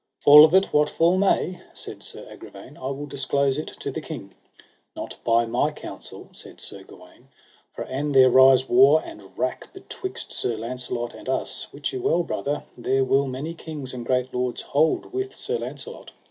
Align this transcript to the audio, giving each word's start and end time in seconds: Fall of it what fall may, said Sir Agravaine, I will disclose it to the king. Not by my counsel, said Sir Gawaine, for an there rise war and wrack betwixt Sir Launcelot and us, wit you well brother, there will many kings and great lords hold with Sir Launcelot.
Fall 0.19 0.43
of 0.43 0.55
it 0.55 0.73
what 0.73 0.89
fall 0.89 1.15
may, 1.15 1.61
said 1.75 2.01
Sir 2.01 2.25
Agravaine, 2.27 2.75
I 2.75 2.87
will 2.89 3.05
disclose 3.05 3.59
it 3.59 3.67
to 3.81 3.91
the 3.91 4.01
king. 4.01 4.33
Not 4.95 5.17
by 5.23 5.45
my 5.45 5.69
counsel, 5.69 6.27
said 6.31 6.59
Sir 6.59 6.81
Gawaine, 6.81 7.27
for 7.71 7.83
an 7.83 8.11
there 8.11 8.31
rise 8.31 8.67
war 8.67 9.03
and 9.05 9.37
wrack 9.37 9.71
betwixt 9.73 10.33
Sir 10.33 10.57
Launcelot 10.57 11.13
and 11.13 11.29
us, 11.29 11.71
wit 11.71 11.91
you 11.91 12.01
well 12.01 12.23
brother, 12.23 12.63
there 12.75 13.03
will 13.03 13.27
many 13.27 13.53
kings 13.53 13.93
and 13.93 14.03
great 14.03 14.33
lords 14.33 14.63
hold 14.63 15.13
with 15.13 15.35
Sir 15.35 15.59
Launcelot. 15.59 16.13